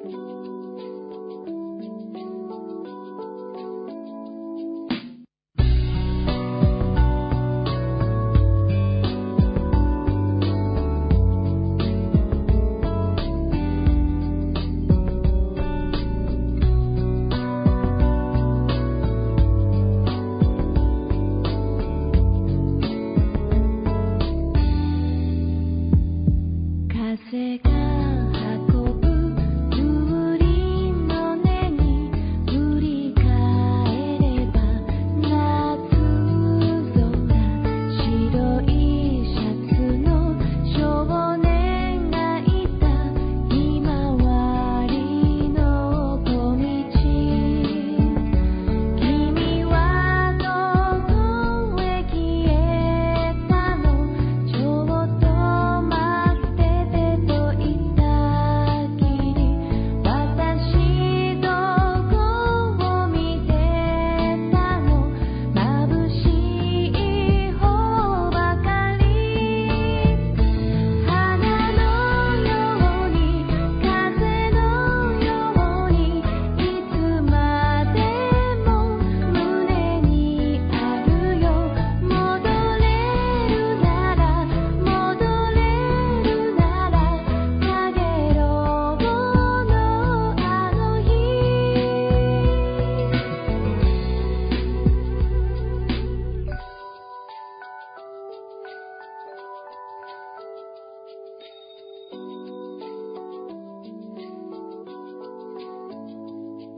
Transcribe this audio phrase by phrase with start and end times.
[0.00, 0.37] Thank you.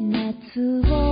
[0.01, 1.10] 夏を